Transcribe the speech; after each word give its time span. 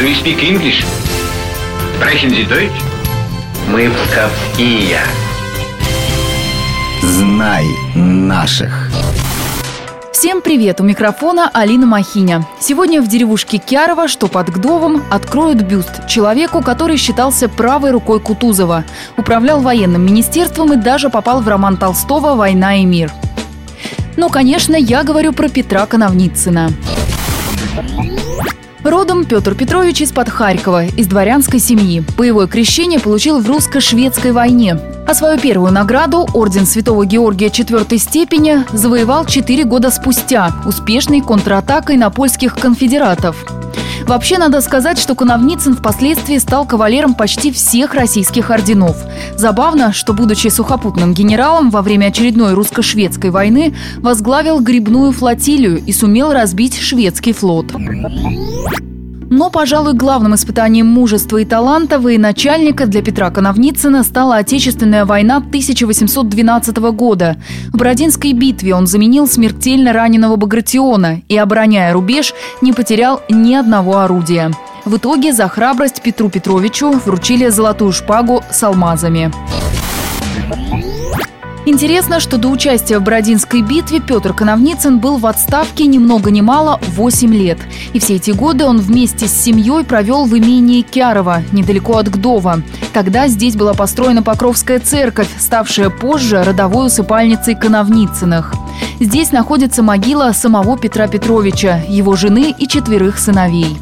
Do 0.00 0.06
you 0.06 0.14
speak 0.14 0.42
English? 0.42 0.82
Sprechen 1.94 2.30
Sie 2.30 2.48
Deutsch? 2.48 2.72
Мы 3.70 3.90
псковские. 3.90 4.98
Знай 7.02 7.66
наших. 7.94 8.88
Всем 10.10 10.40
привет! 10.40 10.80
У 10.80 10.84
микрофона 10.84 11.50
Алина 11.52 11.84
Махиня. 11.84 12.46
Сегодня 12.60 13.02
в 13.02 13.08
деревушке 13.08 13.58
Кярово, 13.58 14.08
что 14.08 14.28
под 14.28 14.48
Гдовом, 14.48 15.02
откроют 15.10 15.60
бюст 15.60 16.06
человеку, 16.08 16.62
который 16.62 16.96
считался 16.96 17.50
правой 17.50 17.90
рукой 17.90 18.20
Кутузова, 18.20 18.84
управлял 19.18 19.60
военным 19.60 20.00
министерством 20.06 20.72
и 20.72 20.76
даже 20.76 21.10
попал 21.10 21.42
в 21.42 21.48
роман 21.48 21.76
Толстого 21.76 22.36
«Война 22.36 22.76
и 22.76 22.86
мир». 22.86 23.12
Ну, 24.16 24.30
конечно, 24.30 24.76
я 24.76 25.02
говорю 25.02 25.34
про 25.34 25.50
Петра 25.50 25.84
Коновницына. 25.84 26.70
Родом 28.82 29.26
Петр 29.26 29.54
Петрович 29.54 30.00
из-под 30.00 30.30
Харькова, 30.30 30.86
из 30.86 31.06
дворянской 31.06 31.60
семьи. 31.60 32.02
Боевое 32.16 32.46
крещение 32.46 32.98
получил 32.98 33.40
в 33.40 33.46
русско-шведской 33.46 34.32
войне. 34.32 34.78
А 35.06 35.14
свою 35.14 35.38
первую 35.38 35.72
награду, 35.72 36.26
орден 36.32 36.64
Святого 36.64 37.04
Георгия 37.04 37.50
четвертой 37.50 37.98
степени, 37.98 38.64
завоевал 38.72 39.26
четыре 39.26 39.64
года 39.64 39.90
спустя, 39.90 40.54
успешной 40.64 41.20
контратакой 41.20 41.96
на 41.96 42.10
польских 42.10 42.54
конфедератов. 42.56 43.44
Вообще, 44.10 44.38
надо 44.38 44.60
сказать, 44.60 44.98
что 44.98 45.14
Коновницын 45.14 45.76
впоследствии 45.76 46.36
стал 46.38 46.66
кавалером 46.66 47.14
почти 47.14 47.52
всех 47.52 47.94
российских 47.94 48.50
орденов. 48.50 48.96
Забавно, 49.36 49.92
что, 49.92 50.14
будучи 50.14 50.48
сухопутным 50.48 51.14
генералом, 51.14 51.70
во 51.70 51.80
время 51.80 52.06
очередной 52.06 52.54
русско-шведской 52.54 53.30
войны 53.30 53.72
возглавил 53.98 54.58
грибную 54.58 55.12
флотилию 55.12 55.78
и 55.78 55.92
сумел 55.92 56.32
разбить 56.32 56.76
шведский 56.76 57.32
флот. 57.32 57.66
Но, 59.30 59.48
пожалуй, 59.48 59.94
главным 59.94 60.34
испытанием 60.34 60.88
мужества 60.88 61.38
и 61.38 61.44
таланта 61.44 62.00
военачальника 62.00 62.86
для 62.86 63.00
Петра 63.00 63.30
Коновницына 63.30 64.02
стала 64.02 64.38
Отечественная 64.38 65.04
война 65.04 65.36
1812 65.36 66.76
года. 66.92 67.36
В 67.72 67.78
Бородинской 67.78 68.32
битве 68.32 68.74
он 68.74 68.88
заменил 68.88 69.28
смертельно 69.28 69.92
раненого 69.92 70.34
Багратиона 70.34 71.22
и, 71.28 71.36
обороняя 71.36 71.92
рубеж, 71.92 72.34
не 72.60 72.72
потерял 72.72 73.22
ни 73.30 73.54
одного 73.54 73.98
орудия. 73.98 74.50
В 74.84 74.96
итоге 74.96 75.32
за 75.32 75.46
храбрость 75.46 76.02
Петру 76.02 76.28
Петровичу 76.28 76.90
вручили 76.90 77.50
золотую 77.50 77.92
шпагу 77.92 78.42
с 78.50 78.60
алмазами. 78.64 79.30
Интересно, 81.70 82.18
что 82.18 82.36
до 82.36 82.48
участия 82.48 82.98
в 82.98 83.04
Бородинской 83.04 83.62
битве 83.62 84.00
Петр 84.00 84.34
Коновницын 84.34 84.98
был 84.98 85.18
в 85.18 85.26
отставке 85.26 85.86
ни 85.86 85.98
много 85.98 86.32
ни 86.32 86.40
мало 86.40 86.80
8 86.96 87.32
лет. 87.32 87.58
И 87.92 88.00
все 88.00 88.16
эти 88.16 88.32
годы 88.32 88.64
он 88.64 88.78
вместе 88.78 89.28
с 89.28 89.32
семьей 89.32 89.84
провел 89.84 90.24
в 90.24 90.36
имении 90.36 90.82
Кярова, 90.82 91.44
недалеко 91.52 91.98
от 91.98 92.08
Гдова. 92.08 92.62
Тогда 92.92 93.28
здесь 93.28 93.54
была 93.54 93.72
построена 93.72 94.20
Покровская 94.20 94.80
церковь, 94.80 95.28
ставшая 95.38 95.90
позже 95.90 96.42
родовой 96.42 96.88
усыпальницей 96.88 97.54
Коновницыных. 97.54 98.52
Здесь 98.98 99.30
находится 99.30 99.84
могила 99.84 100.32
самого 100.32 100.76
Петра 100.76 101.06
Петровича, 101.06 101.82
его 101.86 102.16
жены 102.16 102.52
и 102.58 102.66
четверых 102.66 103.16
сыновей. 103.16 103.78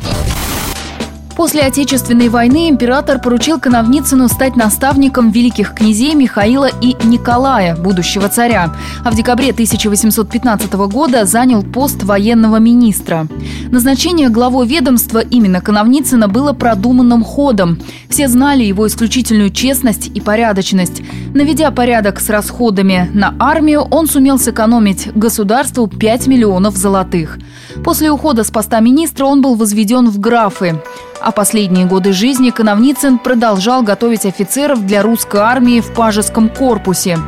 После 1.39 1.63
Отечественной 1.63 2.31
войны 2.31 2.69
император 2.69 3.21
поручил 3.21 3.61
Коновницыну 3.61 4.27
стать 4.27 4.57
наставником 4.57 5.31
великих 5.31 5.73
князей 5.73 6.17
Михаила 6.17 6.67
и 6.67 6.97
Николая, 7.05 7.77
будущего 7.77 8.29
царя, 8.29 8.75
а 9.05 9.13
в 9.13 9.15
декабре 9.15 9.53
1815 9.53 10.73
года 10.73 11.27
занял 11.27 11.63
пост 11.63 12.03
военного 12.03 12.57
министра. 12.57 13.29
Назначение 13.71 14.31
главой 14.31 14.67
ведомства 14.67 15.21
именно 15.21 15.61
Коновницына 15.61 16.27
было 16.27 16.55
продуманным 16.55 17.23
ходом. 17.23 17.79
Все 18.09 18.27
знали 18.27 18.65
его 18.65 18.89
исключительную 18.89 19.51
честность 19.51 20.09
и 20.13 20.21
порядочность. 20.21 21.03
Наведя 21.35 21.71
порядок 21.71 22.19
с 22.19 22.31
расходами 22.31 23.09
на 23.15 23.37
армию, 23.39 23.83
он 23.83 24.09
сумел 24.09 24.41
сэкономить 24.41 25.13
государству 25.15 25.87
5 25.87 26.27
миллионов 26.27 26.77
золотых. 26.77 27.39
После 27.85 28.11
ухода 28.11 28.43
с 28.43 28.51
поста 28.51 28.81
министра 28.81 29.25
он 29.25 29.41
был 29.41 29.55
возведен 29.55 30.09
в 30.11 30.19
графы. 30.19 30.83
А 31.21 31.33
последние 31.33 31.87
годы 31.87 32.13
жизни 32.13 32.51
Коновницын 32.51 33.19
продолжал 33.19 33.83
готовить 33.83 34.25
офицеров 34.25 34.87
для 34.87 35.03
русской 35.03 35.41
армии 35.41 35.81
в 35.81 35.93
Пажеском 35.93 36.49
корпусе. 36.49 37.19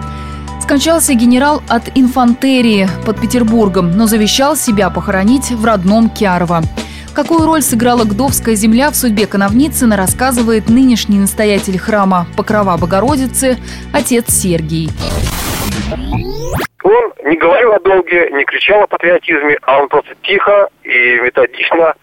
Скончался 0.63 1.15
генерал 1.15 1.63
от 1.69 1.91
инфантерии 1.97 2.89
под 3.05 3.21
Петербургом, 3.21 3.91
но 3.97 4.07
завещал 4.07 4.55
себя 4.55 4.91
похоронить 4.91 5.51
в 5.51 5.65
родном 5.65 6.09
Кярово. 6.09 6.63
Какую 7.15 7.45
роль 7.45 7.63
сыграла 7.63 8.05
Гдовская 8.05 8.55
земля 8.55 8.91
в 8.91 8.95
судьбе 8.95 9.27
Коновницына, 9.27 9.97
рассказывает 9.97 10.69
нынешний 10.69 11.19
настоятель 11.19 11.77
храма 11.77 12.27
Покрова 12.37 12.77
Богородицы, 12.77 13.59
отец 13.93 14.27
Сергий. 14.29 14.91
Он 16.85 17.13
не 17.25 17.37
говорил 17.37 17.73
о 17.73 17.81
долге, 17.81 18.31
не 18.31 18.45
кричал 18.45 18.83
о 18.83 18.87
патриотизме, 18.87 19.59
а 19.63 19.81
он 19.81 19.89
просто 19.89 20.15
тихо 20.23 20.69
и 20.85 21.21
методично 21.21 21.95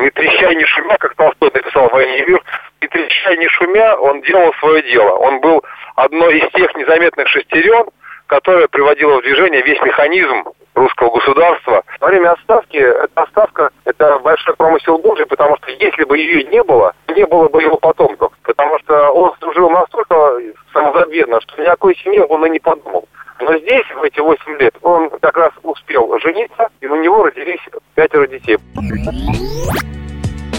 не 0.00 0.10
треща, 0.10 0.54
не 0.54 0.64
шумя, 0.64 0.96
как 0.98 1.14
Толстой 1.14 1.50
написал 1.52 1.88
в 1.88 1.92
«Войне 1.92 2.18
и 2.20 2.30
мир», 2.30 2.42
не 2.80 2.88
треща, 2.88 3.36
не 3.36 3.48
шумя, 3.48 3.96
он 3.96 4.20
делал 4.22 4.52
свое 4.54 4.82
дело. 4.82 5.10
Он 5.10 5.40
был 5.40 5.62
одной 5.96 6.38
из 6.38 6.50
тех 6.52 6.74
незаметных 6.76 7.28
шестерен, 7.28 7.86
которая 8.26 8.68
приводила 8.68 9.18
в 9.18 9.22
движение 9.22 9.62
весь 9.62 9.80
механизм 9.82 10.44
русского 10.74 11.10
государства. 11.10 11.82
Во 12.00 12.08
время 12.08 12.32
отставки, 12.32 12.76
эта 12.76 13.22
отставка, 13.22 13.70
это 13.84 14.18
большой 14.20 14.54
промысел 14.56 14.98
Божий, 14.98 15.26
потому 15.26 15.56
что 15.56 15.70
если 15.72 16.04
бы 16.04 16.16
ее 16.16 16.44
не 16.44 16.62
было, 16.62 16.94
не 17.08 17.26
было 17.26 17.48
бы 17.48 17.62
его 17.62 17.76
потомков. 17.76 18.32
Потому 18.44 18.78
что 18.80 19.10
он 19.10 19.34
служил 19.40 19.70
настолько 19.70 20.40
самозабвенно, 20.72 21.40
что 21.40 21.60
ни 21.60 21.66
о 21.66 21.70
какой 21.70 21.96
семье 21.96 22.24
он 22.24 22.46
и 22.46 22.50
не 22.50 22.60
подумал. 22.60 23.08
Но 23.48 23.56
здесь, 23.60 23.86
в 23.98 24.02
эти 24.02 24.20
8 24.20 24.60
лет, 24.60 24.74
он 24.82 25.08
как 25.22 25.34
раз 25.38 25.52
успел 25.62 26.06
жениться, 26.22 26.68
и 26.82 26.86
у 26.86 27.02
него 27.02 27.24
родились 27.24 27.60
пятеро 27.94 28.26
детей. 28.26 28.58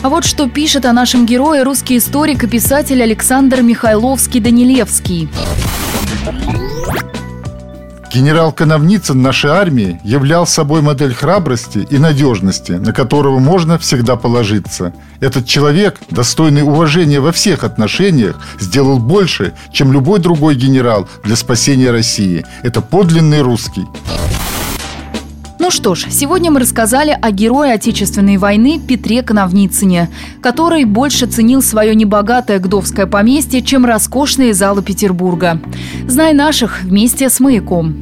А 0.02 0.10
вот 0.10 0.26
что 0.26 0.50
пишет 0.50 0.86
о 0.86 0.94
нашем 0.94 1.28
герое 1.28 1.64
русский 1.64 1.98
историк 1.98 2.44
и 2.46 2.50
писатель 2.50 3.04
Александр 3.04 3.62
Михайловский-Данилевский. 3.62 5.28
Генерал 8.12 8.52
Коновницын 8.52 9.22
нашей 9.22 9.52
армии 9.52 10.00
являл 10.04 10.48
собой 10.48 10.82
модель 10.82 11.14
храбрости 11.14 11.88
и 11.90 12.00
надежности, 12.00 12.72
на 12.72 12.92
которого 12.92 13.38
можно 13.38 13.78
всегда 13.78 14.16
положиться. 14.16 14.94
Этот 15.20 15.46
человек, 15.46 15.98
достойный 16.10 16.64
уважения 16.64 17.20
во 17.20 17.32
всех 17.32 17.64
отношениях, 17.64 18.36
сделал 18.60 19.00
больше, 19.00 19.54
чем 19.72 19.94
любой 19.94 20.20
другой 20.20 20.56
генерал 20.56 21.08
для 21.24 21.36
спасения 21.36 21.92
России. 21.92 22.46
Это 22.64 22.82
подлинный 22.82 23.42
русский. 23.42 23.86
Ну 25.70 25.74
что 25.74 25.94
ж, 25.94 26.08
сегодня 26.10 26.50
мы 26.50 26.62
рассказали 26.62 27.16
о 27.22 27.30
герое 27.30 27.74
Отечественной 27.74 28.38
войны 28.38 28.80
Петре 28.80 29.22
Коновницыне, 29.22 30.10
который 30.42 30.84
больше 30.86 31.28
ценил 31.28 31.62
свое 31.62 31.94
небогатое 31.94 32.58
гдовское 32.58 33.06
поместье, 33.06 33.62
чем 33.62 33.86
роскошные 33.86 34.56
залы 34.56 34.82
Петербурга. 34.82 35.62
Знай 36.08 36.34
наших 36.34 36.82
вместе 36.82 37.30
с 37.30 37.40
«Маяком». 37.40 38.02